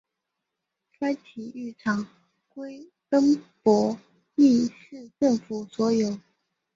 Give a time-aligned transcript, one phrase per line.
[0.99, 2.07] 该体育场
[2.49, 3.99] 归恩波
[4.33, 6.17] 利市政府所有。